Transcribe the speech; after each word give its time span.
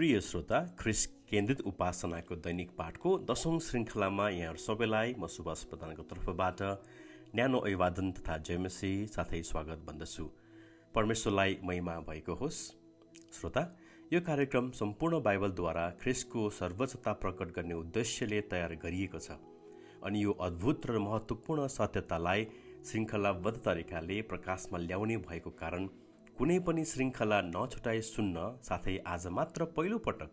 प्रिय 0.00 0.20
श्रोता 0.20 0.58
ख्रिस 0.78 1.04
केन्द्रित 1.30 1.60
उपासनाको 1.60 2.36
दैनिक 2.36 2.70
पाठको 2.76 3.10
दशौं 3.30 3.58
श्रृङ्खलामा 3.60 4.28
यहाँहरू 4.30 4.58
सबैलाई 4.58 5.12
म 5.14 5.26
सुभाष 5.28 5.64
प्रधानको 5.64 6.02
तर्फबाट 6.12 6.62
न्यानो 7.34 7.58
अभिवादन 7.60 8.10
तथा 8.12 8.36
जयमसी 8.48 8.92
साथै 9.08 9.42
स्वागत 9.42 9.84
भन्दछु। 9.88 10.24
परमेश्वरलाई 10.94 11.58
महिमा 11.64 11.98
भएको 12.08 12.34
होस्। 12.34 12.62
श्रोता 13.34 13.66
यो 14.12 14.20
कार्यक्रम 14.22 14.70
सम्पूर्ण 14.80 15.20
बाइबलद्वारा 15.22 15.86
ख्रिसको 16.00 16.48
सर्वोच्चता 16.54 17.12
प्रकट 17.20 17.52
गर्ने 17.56 17.74
उद्देश्यले 17.76 18.40
तयार 18.50 18.74
गरिएको 18.82 19.20
छ 19.20 19.36
अनि 20.02 20.24
यो 20.24 20.32
अद्भुत 20.48 20.86
र 20.86 21.04
महत्त्वपूर्ण 21.08 21.66
सत्यतालाई 21.76 22.48
श्रृङ्खलाबद्ध 22.84 23.58
तरिकाले 23.62 24.22
प्रकाशमा 24.32 24.78
ल्याउने 24.80 25.16
भएको 25.28 25.58
कारण 25.60 25.92
कुनै 26.40 26.54
पनि 26.66 26.82
श्रृङ्खला 26.90 27.38
नछुटाइ 27.46 27.98
सुन्न 28.04 28.42
साथै 28.66 28.92
आज 29.14 29.24
मात्र 29.38 29.64
पहिलो 29.78 29.96
पटक 30.06 30.30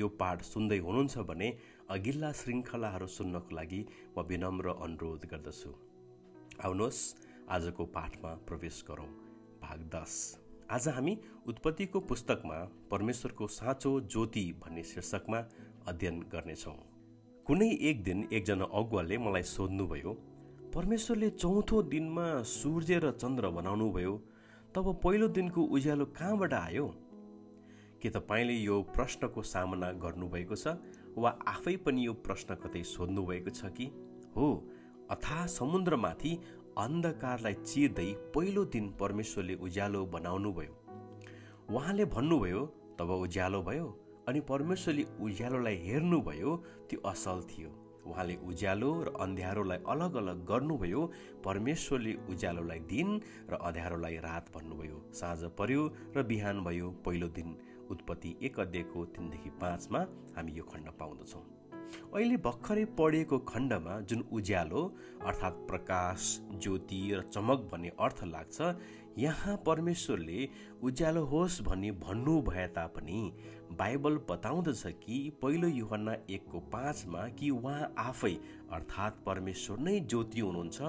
यो 0.00 0.06
पाठ 0.22 0.44
सुन्दै 0.50 0.78
हुनुहुन्छ 0.86 1.24
भने 1.30 1.48
अघिल्ला 1.96 2.30
श्रृङ्खलाहरू 2.38 3.08
सुन्नको 3.16 3.56
लागि 3.58 3.80
म 4.14 4.24
विनम्र 4.30 4.74
अनुरोध 4.86 5.26
गर्दछु। 5.32 5.72
आउनुहोस् 6.64 7.02
आजको 7.56 7.86
पाठमा 7.98 8.32
प्रवेश 8.48 8.80
गरौँ। 8.88 9.10
भाग 9.66 9.84
दस। 9.94 10.16
आज 10.70 10.88
हामी 10.96 11.18
उत्पत्तिको 11.46 12.04
पुस्तकमा 12.08 12.58
परमेश्वरको 12.90 13.52
साँचो 13.58 13.94
ज्योति 14.08 14.46
भन्ने 14.64 14.88
शीर्षकमा 14.94 15.44
अध्ययन 15.86 16.24
गर्नेछौँ। 16.32 16.78
कुनै 17.46 17.72
एक 17.90 18.04
दिन 18.04 18.28
एकजना 18.32 18.72
अगुवाले 18.72 19.18
मलाई 19.28 19.50
सोध्नुभयो 19.54 20.18
परमेश्वरले 20.74 21.30
चौथो 21.38 21.82
दिनमा 21.92 22.28
सूर्य 22.50 23.04
र 23.04 23.18
चन्द्र 23.22 23.56
बनाउनुभयो? 23.60 24.20
तब 24.74 24.86
पहिलो 25.04 25.28
दिनको 25.28 25.62
उज्यालो 25.68 26.04
कहाँबाट 26.18 26.52
आयो? 26.54 26.86
के 28.02 28.10
तपाईँले 28.10 28.52
यो 28.52 28.80
प्रश्नको 28.94 29.42
सामना 29.42 29.90
गर्नुभएको 30.00 30.56
छ 30.56 30.76
वा 31.18 31.30
आफै 31.48 31.76
पनि 31.86 32.06
यो 32.06 32.12
प्रश्न 32.26 32.54
कतै 32.54 32.82
सोध्नुभएको 32.82 33.50
छ 33.50 33.68
कि? 33.76 33.86
हो 34.36 34.48
अथा 35.10 35.44
समुद्रमाथि 35.46 36.32
अन्धकारलाई 36.78 37.54
चिर्दै 37.54 38.08
पहिलो 38.34 38.64
दिन 38.72 38.88
परमेश्वरले 39.00 39.54
उज्यालो 39.60 40.04
बनाउनुभयो। 40.06 40.74
उहाँले 41.68 42.04
भन्नुभयो 42.16 42.64
तब 42.98 43.10
उज्यालो 43.18 43.62
भयो 43.62 43.86
अनि 44.28 44.40
परमेश्वरले 44.48 45.04
उज्यालोलाई 45.20 45.76
हेर्नुभयो 45.84 46.56
त्यो 46.90 47.00
असल 47.10 47.44
थियो। 47.50 47.70
उहाँले 48.06 48.36
उज्यालो 48.48 48.90
र 49.02 49.12
अँध्यारोलाई 49.20 49.78
अलग 49.88 50.14
अलग 50.14 50.44
गर्नुभयो 50.46 51.02
परमेश्वरले 51.44 52.14
उज्यालोलाई 52.30 52.80
दिन 52.90 53.08
र 53.50 53.54
अँध्यारोलाई 53.54 54.16
रात 54.16 54.50
भन्नुभयो। 54.54 54.98
साँझ 55.14 55.42
पर्यो 55.58 55.82
र 56.16 56.22
बिहान 56.22 56.64
भयो। 56.64 56.90
पहिलो 57.04 57.28
दिन 57.28 57.56
उत्पत्ति 57.90 58.36
एक 58.42 58.60
अध्ययको 58.60 59.04
तिनदेखि 59.14 59.50
पाँचमा 59.62 60.00
हामी 60.36 60.52
यो 60.52 60.64
खण्ड 60.64 60.88
पाउँदछौँ। 61.00 61.61
अहिले 62.14 62.36
भर्खरै 62.46 62.84
पढिएको 62.98 63.38
खण्डमा 63.48 64.00
जुन 64.08 64.24
उज्यालो 64.32 64.82
अर्थात् 65.26 65.62
प्रकाश 65.68 66.26
ज्योति 66.62 67.00
र 67.12 67.22
चमक 67.32 67.68
भन्ने 67.72 67.92
अर्थ 68.00 68.24
लाग्छ 68.24 68.74
यहाँ 69.18 69.56
परमेश्वरले 69.66 70.48
उज्यालो 70.82 71.24
होस् 71.24 71.60
भनी 71.62 71.90
भन्नु 72.04 72.40
भए 72.42 72.66
तापनि 72.76 73.20
बाइबल 73.78 74.16
बताउँदछ 74.30 74.82
कि 75.04 75.18
पहिलो 75.42 75.68
युहन्ना 75.68 76.16
एकको 76.30 76.60
पाँचमा 76.72 77.26
कि 77.38 77.50
उहाँ 77.50 77.92
आफै 77.98 78.34
अर्थात् 78.72 79.24
परमेश्वर 79.26 79.78
नै 79.78 79.98
ज्योति 80.00 80.40
हुनुहुन्छ 80.40 80.80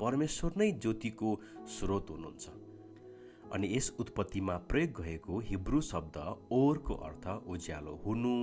परमेश्वर 0.00 0.52
नै 0.56 0.70
ज्योतिको 0.72 1.38
स्रोत 1.78 2.10
हुनुहुन्छ। 2.10 2.63
अनि 3.52 3.68
यस 3.76 3.92
उत्पत्तिमा 4.00 4.56
प्रयोग 4.70 5.00
भएको 5.00 5.38
हिब्रू 5.48 5.80
शब्द 5.80 6.16
ओरको 6.52 6.94
अर्थ 7.08 7.26
उज्यालो 7.46 7.94
हुनु 8.06 8.34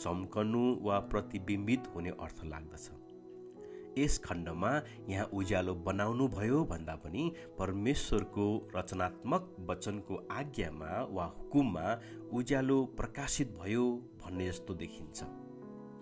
चम्कनु 0.00 0.64
वा 0.82 0.98
प्रतिबिम्बित 1.10 1.88
हुने 1.94 2.10
अर्थ 2.20 2.44
लाग्दछ। 2.44 2.90
यस 3.98 4.18
खण्डमा 4.24 4.70
यहाँ 5.08 5.24
उज्यालो 5.34 5.74
बनाउनु 5.86 6.28
भयो 6.28 6.64
भन्दा 6.64 6.94
पनि 7.04 7.30
परमेश्वरको 7.58 8.46
रचनात्मक 8.76 9.56
वचनको 9.70 10.22
आज्ञामा 10.30 10.90
वा 11.10 11.24
हुकुममा 11.36 11.98
उज्यालो 12.38 12.84
प्रकाशित 12.96 13.58
भयो 13.62 13.84
भन्ने 14.24 14.48
जस्तो 14.48 14.74
देखिन्छ। 14.74 15.24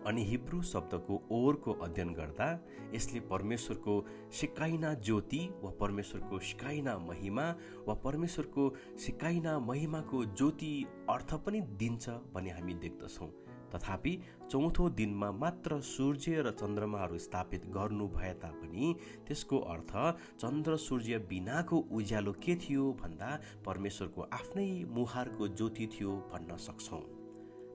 अनि 0.06 0.24
हिब्रू 0.24 0.62
शब्दको 0.62 1.20
ओरको 1.30 1.72
अध्ययन 1.72 2.12
गर्दा 2.14 2.48
यसले 2.94 3.20
परमेश्वरको 3.20 4.04
सिकाइना 4.32 4.94
ज्योति 4.94 5.40
वा 5.62 5.70
परमेश्वरको 5.70 6.38
सिकाइना 6.38 6.98
महिमा 6.98 7.54
वा 7.88 7.94
परमेश्वरको 7.94 8.72
सिकाइना 9.06 9.58
महिमाको 9.58 10.24
ज्योति 10.24 10.86
अर्थ 11.10 11.34
पनि 11.46 11.60
दिन्छ 11.60 12.08
भन्ने 12.08 12.50
हामी 12.50 12.74
देख्दछौँ। 12.74 13.30
तथापि 13.74 14.18
चौथो 14.50 14.88
दिनमा 14.90 15.30
मात्र 15.32 15.80
सूर्य 15.80 16.42
र 16.42 16.50
चन्द्रमाहरू 16.50 17.18
स्थापित 17.18 17.66
गर्नु 17.66 18.08
भए 18.08 18.32
तापनि 18.32 18.94
त्यसको 19.28 19.58
अर्थ 19.74 19.92
चन्द्र 20.40 20.76
सूर्य 20.76 21.18
बिनाको 21.18 21.78
उज्यालो 21.92 22.32
के 22.32 22.56
थियो 22.56 22.92
भन्दा 23.02 23.38
परमेश्वरको 23.66 24.22
आफ्नै 24.22 24.84
मुहारको 24.88 25.48
ज्योति 25.48 25.86
थियो 25.86 26.16
भन्न 26.32 26.56
सक्छौँ। 26.56 27.17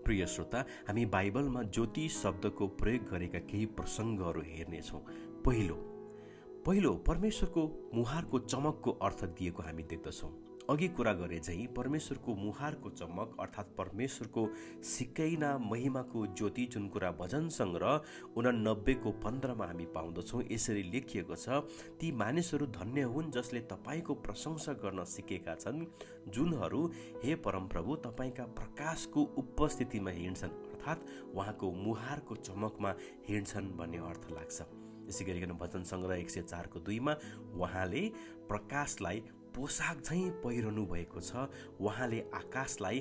प्रिय 0.05 0.25
श्रोता 0.25 0.59
हामी 0.87 1.05
बाइबलमा 1.05 1.63
ज्योति 1.63 2.07
शब्दको 2.09 2.67
प्रयोग 2.79 3.09
गरेका 3.09 3.39
केही 3.39 3.65
प्रसङ्गहरू 3.77 4.41
हेर्नेछौँ। 4.45 5.01
पहिलो 5.45 5.75
पहिलो 6.65 6.93
परमेश्वरको 7.07 7.61
मुहारको 7.93 8.39
चमकको 8.39 8.91
अर्थ 9.03 9.23
दिएको 9.37 9.63
हामी 9.63 9.83
देख्दछौँ। 9.83 10.31
अघि 10.69 10.87
कुरा 10.87 11.11
गरे 11.13 11.37
चाहिँ 11.39 11.65
परमेश्वरको 11.67 12.33
मुहारको 12.35 12.89
चमक 12.89 13.35
अर्थात् 13.39 13.75
परमेश्वरको 13.77 14.47
सिकैना 14.83 15.57
महिमाको 15.61 16.25
ज्योति 16.27 16.65
जुन 16.65 16.87
कुरा 16.87 17.09
भजन 17.11 17.49
सङ्ग्रह 17.49 18.35
उनानब्बेको 18.37 19.11
पन्ध्रमा 19.25 19.65
हामी 19.65 19.85
पाउँदछौँ 19.95 20.43
यसरी 20.51 20.83
लेखिएको 20.83 21.35
छ 21.35 21.59
ती 21.99 22.11
मानिसहरू 22.15 22.67
धन्य 22.79 23.01
हुन् 23.11 23.31
जसले 23.31 23.61
तपाईँको 23.73 24.13
प्रशंसा 24.23 24.73
गर्न 24.79 25.03
सिकेका 25.09 25.55
छन् 25.55 25.85
जुनहरू 26.31 26.85
हे 27.23 27.35
परमप्रभु 27.43 27.95
तपाईँका 28.07 28.45
प्रकाशको 28.55 29.27
उपस्थितिमा 29.37 30.11
हिँड्छन् 30.13 30.57
अर्थात् 30.71 31.07
उहाँको 31.35 31.71
मुहारको 31.83 32.35
चमकमा 32.41 32.95
हिँड्छन् 33.27 33.71
भन्ने 33.77 33.97
अर्थ 34.05 34.31
लाग्छ। 34.31 34.61
यसै 35.07 35.25
गरिकन 35.25 35.57
भजन 35.59 35.83
सङ्ग्रह 35.85 36.15
एक 36.17 36.29
सय 36.29 36.41
चारको 36.47 36.79
दुईमा 36.79 37.19
उहाँले 37.59 38.09
प्रकाशलाई 38.47 39.23
पोसाक 39.55 40.01
झैँ 40.01 40.29
पहिरनु 40.43 40.85
भएको 40.85 41.21
छ 41.21 41.47
उहाँले 41.79 42.19
आकाशलाई 42.33 42.99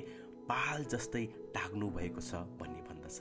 पाल 0.49 0.83
जस्तै 0.85 1.25
टाग्नु 1.55 1.89
भएको 1.89 2.21
छ 2.21 2.41
भन्ने 2.59 2.81
भन्दछ। 2.89 3.17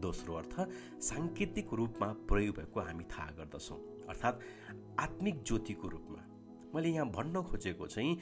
दोस्रो 0.00 0.34
अर्थ 0.34 0.54
साङ्केतिक 1.02 1.72
रूपमा 1.72 2.06
प्रयोग 2.28 2.56
भएको 2.56 2.80
हामी 2.80 3.04
थाहा 3.12 3.30
गर्दछौँ 3.38 3.78
अर्थात् 4.08 4.42
आत्मिक 5.00 5.42
ज्योतिको 5.42 5.88
रूपमा। 5.88 6.20
मैले 6.74 6.88
यहाँ 6.88 7.08
भन्न 7.10 7.42
खोजेको 7.42 7.86
चाहिँ 7.86 8.14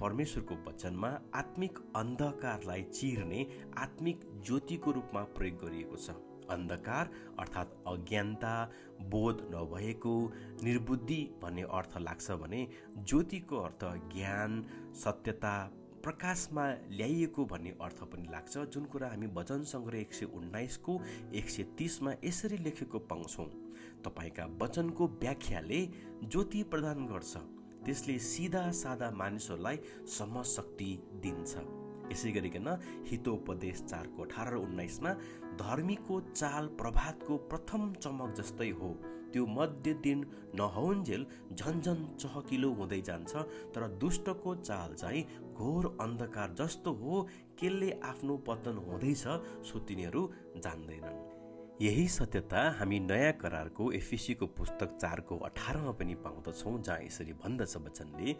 परमेश्वरको 0.00 0.54
वचनमा 0.68 1.08
आत्मिक 1.34 1.78
अन्धकारलाई 1.96 2.82
चिर्ने 2.92 3.46
आत्मिक 3.78 4.20
ज्योतिको 4.44 4.90
रूपमा 4.92 5.22
प्रयोग 5.38 5.56
गरिएको 5.64 5.96
छ। 5.96 6.10
अन्धकार 6.50 7.10
अर्थात् 7.38 7.76
अज्ञानता 7.88 8.54
बोध 9.10 9.46
नभएको 9.54 10.14
निर्बुद्धि 10.62 11.20
भन्ने 11.42 11.62
अर्थ 11.78 11.96
लाग्छ 12.00 12.30
भने 12.42 12.66
ज्योतिको 12.98 13.58
अर्थ 13.58 13.84
ज्ञान 14.14 14.62
सत्यता 15.04 15.54
प्रकाशमा 16.04 16.66
ल्याइएको 16.90 17.44
भन्ने 17.44 17.70
अर्थ 17.80 18.02
पनि 18.12 18.28
लाग्छ 18.30 18.58
जुन 18.74 18.84
कुरा 18.92 19.08
हामी 19.08 19.26
वचन 19.34 19.62
सङ्ग्रह 19.72 20.00
एक 20.00 20.14
सय 20.14 20.26
उन्नाइसको 20.34 21.00
एक 21.34 21.50
सय 21.50 21.62
तिसमा 21.78 22.12
यसरी 22.24 22.56
लेखेको 22.58 22.98
पाउँछौँ। 23.12 23.46
तपाईँका 24.04 24.46
वचनको 24.62 25.06
व्याख्याले 25.22 25.80
ज्योति 26.24 26.62
प्रदान 26.72 27.06
गर्छ 27.06 27.36
त्यसले 27.84 28.18
सिधा 28.18 28.70
सादा 28.70 29.10
मानिसहरूलाई 29.10 29.78
समशक्ति 30.08 30.90
दिन्छ। 31.22 31.52
यसै 32.12 32.30
गरिकन 32.30 32.68
हितोपदेश 33.10 33.82
चारको 33.82 34.22
अठार 34.22 34.52
र 34.52 34.56
उन्नाइसमा 34.58 35.12
धर्मीको 35.58 36.20
चाल 36.32 36.66
प्रभातको 36.80 37.36
प्रथम 37.50 37.92
चमक 37.94 38.34
जस्तै 38.36 38.68
हो। 38.70 38.90
त्यो 39.32 39.44
मध्य 39.48 39.92
दिन 40.04 40.24
नहुन्जेल 40.54 41.26
झन्झन 41.52 42.04
चहकिलो 42.20 42.72
हुँदै 42.72 43.00
जान्छ 43.00 43.36
तर 43.74 43.86
दुष्टको 44.00 44.54
चाल 44.56 44.94
चाहिँ 44.94 45.22
घोर 45.54 45.96
अन्धकार 46.00 46.54
जस्तो 46.58 46.92
हो। 46.92 47.22
केले 47.58 47.90
आफ्नो 48.04 48.36
पतन 48.48 48.82
हुँदैछ 48.86 49.24
सो 49.68 49.78
तिनीहरू 49.88 50.30
जान्दैनन्। 50.56 51.20
यही 51.82 52.06
सत्यता 52.08 52.60
हामी 52.70 52.98
नयाँ 53.00 53.32
करारको 53.32 53.90
एफिसीको 53.92 54.46
पुस्तक 54.46 54.96
चारको 54.96 55.38
अठारमा 55.38 55.92
पनि 55.92 56.14
पाउँदछौँ 56.24 56.80
जहाँ 56.82 57.00
यसरी 57.02 57.32
भन्दछ 57.32 57.76
वचनले 57.76 58.36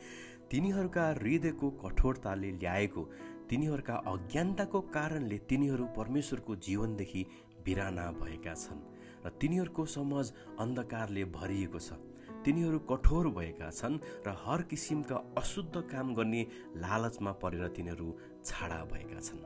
तिनीहरूका 0.51 1.09
हृदयको 1.13 1.71
कठोरताले 1.83 2.51
ल्याएको 2.53 3.03
तिनीहरूका 3.53 3.95
अज्ञानताको 4.09 4.81
कारणले 4.95 5.39
तिनीहरू 5.49 5.85
परमेश्वरको 5.97 6.55
जीवनदेखि 6.67 7.25
बिराना 7.65 8.05
भएका 8.17 8.55
छन् 8.55 8.81
र 9.25 9.31
तिनीहरूको 9.41 9.85
समझ 9.87 10.25
अन्धकारले 10.65 11.25
भरिएको 11.37 11.79
छ। 11.79 12.01
तिनीहरू 12.45 12.79
कठोर 12.89 13.29
भएका 13.37 13.69
छन् 13.71 14.01
र 14.27 14.35
हर 14.45 14.63
किसिमका 14.73 15.17
अशुद्ध 15.37 15.85
काम 15.93 16.15
गर्ने 16.15 16.43
लालचमा 16.81 17.33
परेर 17.45 17.69
तिनीहरू 17.77 18.09
छाडा 18.41 18.81
भएका 18.89 19.21
छन्। 19.21 19.45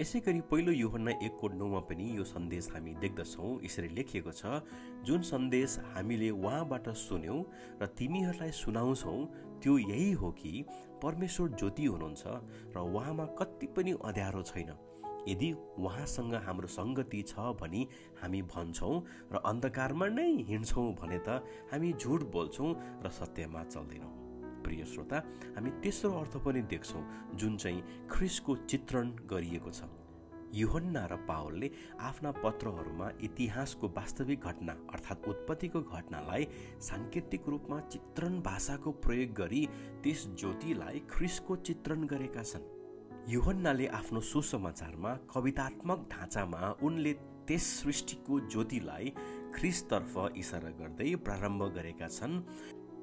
यसै 0.00 0.20
गरी 0.24 0.40
पहिलो 0.50 0.72
योहन्ना 0.72 1.12
एकको 1.20 1.48
नौमा 1.60 1.80
पनि 1.88 2.04
यो 2.16 2.24
सन्देश 2.24 2.68
हामी 2.72 2.92
देख्दछौँ। 3.00 3.50
यसरी 3.64 3.88
लेखिएको 3.96 4.32
छ 4.32 4.64
जुन 5.04 5.20
सन्देश 5.28 5.76
हामीले 5.92 6.30
उहाँबाट 6.32 6.88
सुन्यौँ 6.96 7.40
र 7.82 7.86
तिमीहरूलाई 7.98 8.52
सुनाउँछौ 8.56 9.16
त्यो 9.60 9.76
यही 9.78 10.12
हो 10.22 10.30
कि 10.40 10.52
परमेश्वर 11.02 11.48
ज्योति 11.52 11.84
हुनुहुन्छ 11.84 12.22
र 12.76 12.78
उहाँमा 12.80 13.26
कति 13.40 13.66
पनि 13.76 13.92
अँध्यारो 14.00 14.42
छैन। 14.42 14.72
यदि 15.28 15.50
उहाँसँग 15.76 16.34
हाम्रो 16.46 16.68
सङ्गति 16.72 17.20
छ 17.28 17.52
भनी 17.60 17.82
हामी 18.22 18.40
भन्छौँ 18.54 18.94
र 19.32 19.44
अन्धकारमा 19.52 20.08
नै 20.16 20.30
हिँड्छौँ 20.48 20.88
भने 20.96 21.20
त 21.28 21.44
हामी 21.72 21.92
झुट 22.00 22.24
बोल्छौँ 22.32 22.72
र 23.04 23.12
सत्यमा 23.20 23.64
चल्दैनौँ। 23.68 24.19
प्रिय 24.64 24.84
श्रोता 24.84 25.18
हामी 25.56 25.70
तेस्रो 25.82 26.10
अर्थ 26.20 26.36
पनि 26.44 26.62
देख्छौँ 26.72 27.02
जुन 27.34 27.56
चाहिँ 27.56 27.82
ख्रिसको 28.10 28.56
चित्रण 28.66 29.10
गरिएको 29.30 29.70
छ। 29.70 29.88
युहन्ना 30.54 31.04
र 31.06 31.16
पावलले 31.28 31.70
आफ्ना 32.02 32.30
पत्रहरूमा 32.42 33.08
इतिहासको 33.22 33.88
वास्तविक 33.96 34.40
घटना 34.42 34.72
अर्थात् 34.94 35.28
उत्पत्तिको 35.28 35.80
घटनालाई 35.80 36.46
साङ्केतिक 36.82 37.48
रूपमा 37.48 37.78
चित्रण 37.86 38.40
भाषाको 38.42 38.90
प्रयोग 39.06 39.34
गरी 39.38 39.62
त्यस 40.02 40.26
ज्योतिलाई 40.34 41.02
ख्रिसको 41.10 41.56
चित्रण 41.62 42.06
गरेका 42.10 42.42
छन्। 42.42 42.66
युहन्नाले 43.30 43.86
आफ्नो 43.94 44.20
सुसमाचारमा 44.26 45.14
कवितात्मक 45.34 46.08
ढाँचामा 46.10 46.74
उनले 46.82 47.12
त्यस 47.46 47.64
सृष्टिको 47.80 48.40
ज्योतिलाई 48.50 49.12
ख्रिसतर्फ 49.54 50.14
इसारा 50.36 50.70
गर्दै 50.80 51.14
प्रारम्भ 51.26 51.62
गरेका 51.76 52.08
छन्। 52.08 52.34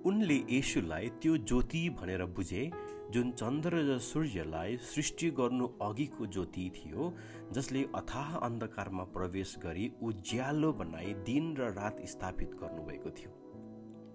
उनले 0.05 0.35
येसुलाई 0.49 1.09
त्यो 1.21 1.37
ज्योति 1.37 1.89
भनेर 1.99 2.25
बुझे 2.35 2.69
जुन 3.13 3.31
चन्द्र 3.31 3.81
र 3.87 3.97
सूर्यलाई 3.99 4.77
सृष्टि 4.83 5.29
गर्नु 5.31 5.67
अघिको 5.81 6.25
ज्योति 6.25 6.69
थियो 6.75 7.13
जसले 7.53 7.83
अथाह 7.95 8.35
अन्धकारमा 8.37 9.03
प्रवेश 9.15 9.55
गरी 9.63 9.91
उज्यालो 10.03 10.71
बनाई 10.73 11.13
दिन 11.25 11.55
र 11.57 11.71
रात 11.73 12.01
स्थापित 12.05 12.51
गर्नुभएको 12.61 13.09
थियो। 13.17 13.31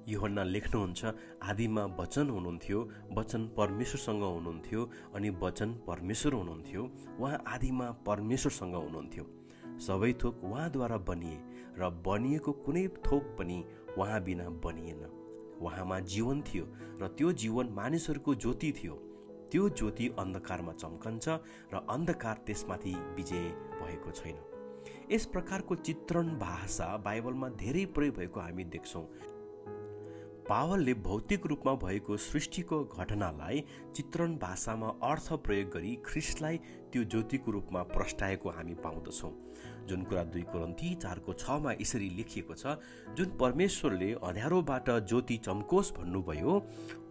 योहन्ना 0.09 0.43
लेख्नुहुन्छ 0.45 1.05
आदिमा 1.51 1.85
वचन 2.01 2.31
हुनुहुन्थ्यो 2.31 2.79
वचन 3.19 3.47
परमेश्वरसँग 3.57 4.23
हुनुहुन्थ्यो 4.23 4.91
अनि 5.15 5.31
वचन 5.43 5.73
परमेश्वर 5.87 6.33
हुनुहुन्थ्यो 6.35 6.83
उहाँ 7.21 7.43
आदिमा 7.47 7.91
परमेश्वरसँग 8.07 8.75
हुनुहुन्थ्यो। 8.75 9.25
सबै 9.87 10.13
थोक 10.23 10.45
उहाँद्वारा 10.45 10.97
बनिए 11.09 11.39
र 11.79 11.91
बनिएको 12.07 12.53
कुनै 12.65 12.87
थोक 13.07 13.37
पनि 13.39 13.65
उहाँ 13.99 14.23
बिना 14.25 14.49
बनिएन। 14.65 15.03
उहाँमा 15.63 15.99
जीवन 16.13 16.43
थियो 16.43 16.65
र 17.03 17.09
त्यो 17.09 17.33
जीवन 17.33 17.69
मानिसहरूको 17.73 18.35
ज्योति 18.35 18.73
थियो। 18.73 18.95
त्यो 19.53 19.69
ज्योति 19.69 20.09
अन्धकारमा 20.19 20.73
चम्कन्छ 20.73 21.29
र 21.75 21.87
अन्धकार 21.91 22.37
त्यसमाथि 22.47 22.95
विजय 23.17 23.49
भएको 23.81 24.11
छैन। 24.11 24.37
यस 25.13 25.27
प्रकारको 25.27 25.75
चित्रण 25.75 26.29
भाषा 26.39 26.97
बाइबलमा 26.97 27.49
धेरै 27.61 27.85
प्रयोग 27.87 28.17
भएको 28.17 28.41
हामी 28.41 28.65
देख्छौँ। 28.65 29.05
पावलले 30.49 30.95
भौतिक 30.95 31.47
रूपमा 31.47 31.75
भएको 31.75 32.17
सृष्टिको 32.17 32.83
घटनालाई 32.85 33.61
चित्रण 33.97 34.37
भाषामा 34.37 34.89
अर्थ 35.03 35.33
प्रयोग 35.45 35.69
गरी 35.71 35.95
ख्रिस्टलाई 36.05 36.57
त्यो 36.93 37.05
ज्योतिको 37.05 37.51
रूपमा 37.51 37.83
प्रस्टाएको 37.93 38.51
हामी 38.51 38.75
पाउँदछौँ। 38.75 39.31
जुन 39.89 40.03
कुरा 40.03 40.23
दुई 40.25 40.43
कोरन्ती 40.53 40.95
चारको 41.03 41.33
छमा 41.35 41.73
यसरी 41.81 42.09
लेखिएको 42.17 42.55
छ 42.55 42.77
जुन 43.17 43.37
परमेश्वरले 43.41 44.13
अँध्यारोबाट 44.23 44.91
ज्योति 45.09 45.37
चम्कोस् 45.47 45.93
भन्नुभयो 45.93 46.53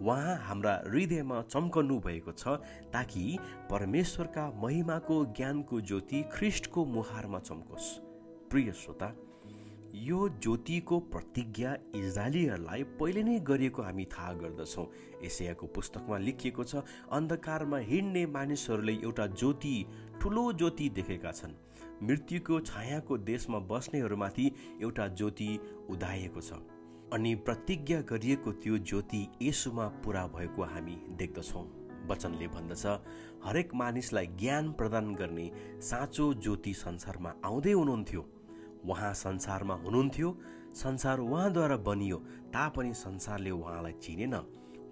उहाँ 0.01 0.35
हाम्रा 0.43 0.73
हृदयमा 0.87 1.41
चम्कनु 1.49 1.99
भएको 2.05 2.31
छ 2.31 2.59
ताकि 2.93 3.25
परमेश्वरका 3.71 4.45
महिमाको 4.63 5.25
ज्ञानको 5.37 5.81
ज्योति 5.81 6.23
ख्रिस्टको 6.33 6.85
मुहारमा 6.85 7.39
चम्कोस्। 7.39 7.91
प्रिय 8.51 8.71
श्रोता 8.73 9.13
यो 9.93 10.27
ज्योतिको 10.41 10.99
प्रतिज्ञा 11.13 11.73
इजरायलीहरूलाई 11.95 12.83
पहिले 12.99 13.23
नै 13.23 13.39
गरिएको 13.39 13.81
हामी 13.81 14.05
थाहा 14.05 14.33
गर्दछौँ। 14.33 14.85
एसियाको 15.25 15.67
पुस्तकमा 15.67 16.17
लेखिएको 16.17 16.63
छ 16.63 16.83
अन्धकारमा 17.11 17.77
हिँड्ने 17.77 18.25
मानिसहरूले 18.27 18.93
एउटा 19.03 19.27
ज्योति 19.27 19.75
ठुलो 20.21 20.51
ज्योति 20.53 20.89
देखेका 20.89 21.31
छन्। 21.31 21.53
मृत्युको 22.03 22.59
छायाको 22.61 23.17
देशमा 23.17 23.59
बस्नेहरूमाथि 23.67 24.51
एउटा 24.81 25.07
ज्योति 25.07 25.49
उदाएको 25.89 26.41
छ। 26.41 26.63
अनि 27.13 27.35
प्रतिज्ञा 27.35 28.01
गरिएको 28.01 28.51
त्यो 28.63 28.77
ज्योति 28.79 29.27
यसुमा 29.41 29.87
पुरा 30.03 30.25
भएको 30.27 30.63
हामी 30.63 30.97
देख्दछौँ। 31.19 31.65
वचनले 32.09 32.47
भन्दछ 32.47 32.85
हरेक 33.45 33.73
मानिसलाई 33.75 34.27
ज्ञान 34.39 34.71
प्रदान 34.71 35.13
गर्ने 35.15 35.51
साँचो 35.81 36.33
ज्योति 36.33 36.73
संसारमा 36.73 37.33
आउँदै 37.45 37.71
हुनुहुन्थ्यो। 37.71 38.21
उहाँ 38.85 39.13
संसारमा 39.13 39.75
हुनुहुन्थ्यो 39.75 40.37
संसार 40.75 41.19
उहाँद्वारा 41.19 41.77
बनियो 41.77 42.17
तापनि 42.53 42.93
संसारले 42.93 43.51
उहाँलाई 43.51 43.93
चिनेन। 44.01 44.35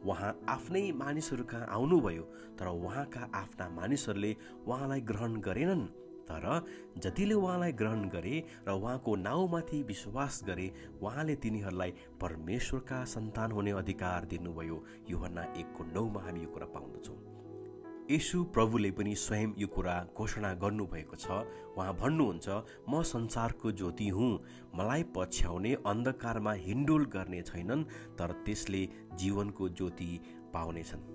उहाँ 0.06 0.32
आफ्नै 0.50 0.92
मानिसहरू 0.96 1.44
कहाँ 1.44 1.68
आउनुभयो 1.72 2.24
तर 2.60 2.68
उहाँका 2.68 3.30
आफ्ना 3.36 3.70
मानिसहरूले 3.70 4.36
उहाँलाई 4.68 5.02
ग्रहण 5.02 5.40
गरेनन्। 5.42 5.86
तर 6.30 6.46
जतिले 6.98 7.34
उहाँलाई 7.34 7.72
ग्रहण 7.72 8.04
गरे 8.10 8.44
र 8.68 8.72
उहाँको 8.72 9.16
नाउँमाथि 9.16 9.82
विश्वास 9.84 10.42
गरे 10.48 10.72
उहाँले 11.02 11.36
तिनीहरूलाई 11.36 11.92
परमेश्वरका 12.22 13.04
सन्तान 13.06 13.52
हुने 13.52 13.72
अधिकार 13.72 14.26
दिनुभयो। 14.26 14.84
योभन्ना 15.10 15.44
एकको 15.58 15.84
नौमा 15.94 16.22
हामी 16.22 16.42
यो 16.42 16.50
कुरा 16.54 16.68
पाउँदछौँ। 16.76 17.39
यसु 18.10 18.44
प्रभुले 18.44 18.90
पनि 18.92 19.14
स्वयं 19.16 19.52
यो 19.58 19.68
कुरा 19.68 19.96
घोषणा 20.18 20.54
गर्नुभएको 20.54 21.16
छ। 21.16 21.28
उहाँ 21.78 21.94
भन्नुहुन्छ 21.94 22.50
म 22.90 23.02
संसारको 23.06 23.72
ज्योति 23.72 24.08
हुँ। 24.10 24.32
मलाई 24.76 25.04
पछ्याउने 25.16 25.74
अन्धकारमा 25.86 26.54
हिन्डोल 26.66 27.06
गर्ने 27.06 27.42
छैनन् 27.42 27.84
तर 28.18 28.32
त्यसले 28.46 28.82
जीवनको 29.14 29.70
ज्योति 29.70 30.10
पाउनेछन्। 30.54 31.06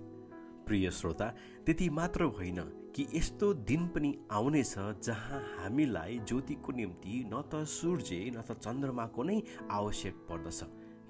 प्रिय 0.65 0.91
श्रोता 0.91 1.27
त्यति 1.65 1.89
मात्र 1.89 2.23
होइन 2.31 2.59
कि 2.95 3.07
यस्तो 3.13 3.53
दिन 3.53 3.87
पनि 3.87 4.15
आउनेछ 4.31 4.73
जहाँ 5.03 5.41
हामीलाई 5.59 6.19
ज्योतिको 6.27 6.71
निम्ति 6.71 7.23
न 7.27 7.43
त 7.51 7.63
सूर्य 7.67 8.31
न 8.31 8.41
त 8.41 8.55
चन्द्रमाको 8.63 9.23
नै 9.23 9.41
आवश्यक 9.71 10.25
पर्दछ। 10.31 10.63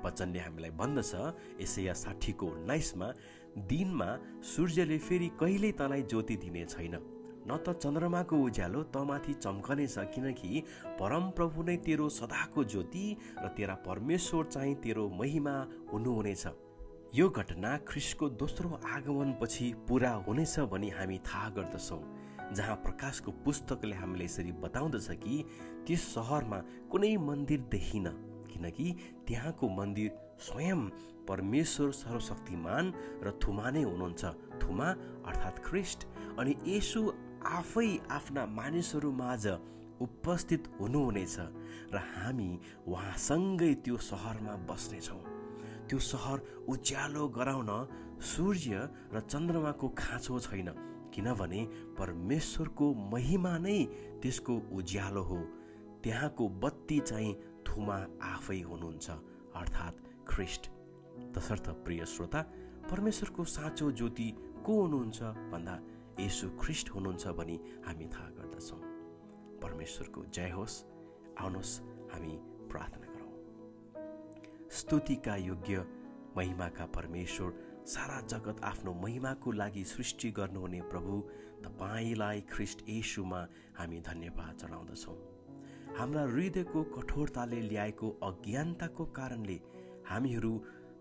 वचनले 0.06 0.40
हामीलाई 0.40 0.70
भन्दछ 0.70 1.14
यसैया 1.62 1.94
साठीको 1.94 2.46
उन्नाइसमा 2.46 3.08
दिनमा 3.58 4.08
सूर्यले 4.44 4.98
फेरि 4.98 5.28
कहिल्यै 5.40 5.72
तँलाई 5.72 6.02
ज्योति 6.04 6.36
दिने 6.38 6.66
छैन। 6.66 6.96
न 7.48 7.58
त 7.58 7.78
चन्द्रमाको 7.78 8.36
उज्यालो 8.36 8.82
तँमाथि 8.92 9.34
चम्कनेछ 9.34 9.96
किनकि 10.16 10.64
परमप्रभु 11.00 11.64
नै 11.64 11.78
तेरो 11.78 12.10
सदाको 12.10 12.64
ज्योति 12.64 13.06
र 13.40 13.48
तेरा 13.48 13.76
परमेश्वर 13.88 14.46
चाहिँ 14.46 14.76
तेरो 14.76 15.08
महिमा 15.10 15.56
हुनुहुनेछ। 15.94 16.46
यो 17.16 17.30
घटना 17.30 17.78
ख्रिसको 17.88 18.30
दोस्रो 18.30 18.70
आगमनपछि 18.86 19.74
पुरा 19.88 20.12
हुनेछ 20.28 20.60
भनी 20.60 20.90
हामी 20.90 21.18
थाहा 21.26 21.50
गर्दछौँ 21.50 22.04
जहाँ 22.54 22.76
प्रकाशको 22.76 23.32
पुस्तकले 23.46 23.96
हामीले 23.96 24.26
यसरी 24.26 24.52
बताउँदछ 24.52 25.10
कि 25.24 25.44
त्यस 25.88 26.02
सहरमा 26.14 26.60
कुनै 26.92 27.16
मन्दिर 27.18 27.60
देखिन 27.72 28.08
किनकि 28.52 28.96
त्यहाँको 29.28 29.70
मन्दिर 29.70 30.10
स्वयं 30.40 30.82
परमेश्वर 31.28 31.92
सर्वशक्तिमान 31.92 32.86
र 33.24 33.32
थुमा 33.44 33.70
नै 33.72 33.84
हुनुहुन्छ। 33.84 34.24
थुमा 34.62 34.88
अर्थात् 35.30 35.64
ख्रिस्ट 35.66 36.00
अनि 36.40 36.54
यसु 36.68 37.02
आफै 37.46 37.90
आफ्ना 38.10 38.46
मानिसहरू 38.60 39.12
माझ 39.12 39.46
उपस्थित 40.02 40.62
हुनुहुनेछ 40.80 41.36
र 41.94 41.98
हामी 42.12 42.50
उहाँसँगै 42.88 43.74
त्यो 43.84 43.98
सहरमा 43.98 44.56
बस्नेछौँ। 44.70 45.22
त्यो 45.88 46.00
सहर 46.00 46.38
उज्यालो 46.68 47.28
गराउन 47.38 47.72
सूर्य 48.22 48.74
र 49.14 49.20
चन्द्रमाको 49.32 49.88
खाँचो 49.98 50.40
छैन 50.40 50.70
किनभने 51.14 51.62
परमेश्वरको 51.98 52.86
महिमा 53.14 53.58
नै 53.58 53.80
त्यसको 54.22 54.54
उज्यालो 54.78 55.24
हो। 55.24 55.40
त्यहाँको 56.04 56.44
बत्ती 56.64 57.00
चाहिँ 57.00 57.34
थुमा 57.68 57.98
आफै 58.34 58.60
हुनुहुन्छ 58.62 59.08
अर्थात् 59.56 59.96
ख्रिस्ट 60.28 60.70
तसर्थ 61.36 61.70
प्रिय 61.70 62.06
श्रोता 62.06 62.42
परमेश्वरको 62.92 63.44
साँचो 63.44 63.92
ज्योति 63.92 64.34
को 64.66 64.82
हुनुहुन्छ 64.82 65.22
भन्दा 65.24 65.80
यसु 66.20 66.50
ख्रिस्ट 66.50 66.90
हुनुहुन्छ 66.90 67.28
भनी 67.28 67.60
हामी 67.86 68.06
थाहा 68.06 68.30
गर्दछौँ। 68.30 68.80
परमेश्वरको 69.62 70.26
जय 70.26 70.50
होस्। 70.50 70.84
आउनुहोस् 71.40 71.80
हामी 72.14 72.38
प्रार्थना 72.72 73.06
स्तुतिका 74.72 75.36
योग्य 75.36 75.86
महिमाका 76.38 76.86
परमेश्वर 76.86 77.84
सारा 77.88 78.22
जगत 78.22 78.62
आफ्नो 78.64 78.94
महिमाको 78.94 79.52
लागि 79.52 79.84
सृष्टि 79.84 80.32
गर्नुहुने 80.32 80.82
प्रभु 80.82 81.20
तपाईँलाई 81.66 82.42
ख्रिस्ट 82.42 82.84
येसुमा 82.90 83.48
हामी 83.78 84.00
धन्यवाद 84.02 84.58
चढाउँदछौँ 84.62 85.16
हाम्रा 85.98 86.24
हृदयको 86.24 86.84
कठोरताले 86.84 87.62
ल्याएको 87.62 88.10
अज्ञानताको 88.24 89.06
कारणले 89.06 89.60
हामीहरू 90.10 90.54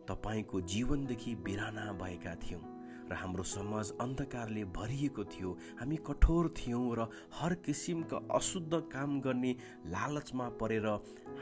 तपाईँको 0.08 0.60
जीवनदेखि 0.60 1.34
बिराना 1.44 1.92
भएका 2.00 2.34
थियौँ 2.44 2.62
र 3.04 3.14
हाम्रो 3.14 3.42
समाज 3.44 3.92
अन्धकारले 4.00 4.64
भरिएको 4.72 5.24
थियो। 5.24 5.50
हामी 5.80 5.96
कठोर 6.06 6.48
थियौँ 6.56 6.94
र 6.96 7.08
हर 7.34 7.54
किसिमका 7.60 8.16
अशुद्ध 8.32 8.74
काम 8.92 9.20
गर्ने 9.20 9.52
लालचमा 9.92 10.48
परेर 10.60 10.86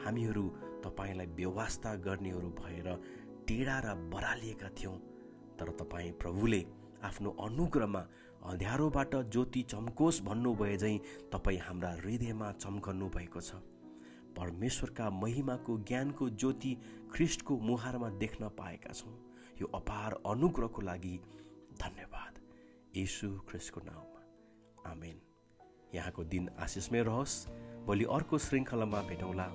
हामीहरू 0.04 0.45
तपाईँलाई 0.85 1.26
व्यवस्था 1.38 1.95
गर्नेहरू 2.02 2.49
भएर 2.59 2.88
टेढा 3.49 3.78
र 3.78 3.95
बरालिएका 4.11 4.69
थियौँ। 4.75 4.97
तर 5.59 5.71
तपाईँ 5.81 6.12
प्रभुले 6.12 6.64
आफ्नो 7.04 7.31
अनुग्रहमा 7.40 8.02
अँध्यारोबाट 8.42 9.14
ज्योति 9.31 9.62
चम्कोस् 9.62 10.23
भन्नुभए 10.23 10.76
झैँ 10.76 10.99
तपाईँ 11.33 11.59
हाम्रा 11.59 11.90
हृदयमा 12.02 12.50
चम्कनु 12.59 13.09
भएको 13.09 13.40
छ। 13.40 13.62
परमेश्वरका 14.38 15.10
महिमाको 15.10 15.78
ज्ञानको 15.78 16.30
ज्योति 16.30 16.76
ख्रिस्टको 17.12 17.58
मुहारमा 17.58 18.10
देख्न 18.10 18.48
पाएका 18.48 18.92
छौँ। 18.92 19.32
यो 19.60 19.66
अपार 19.66 20.18
अनुग्रहको 20.26 20.82
लागि 20.82 21.20
धन्यवाद। 21.80 22.38
यीशु 22.96 23.40
ख्रिस्टको 23.48 23.80
नाउँमा। 23.80 24.90
आमेन। 24.90 25.20
यहाँको 25.94 26.24
दिन 26.24 26.50
आशिषमय 26.60 27.02
रहोस्। 27.02 27.48
भोलि 27.86 28.04
अर्को 28.04 28.38
श्रृङ्खलामा 28.38 29.02
भेटौँला। 29.02 29.46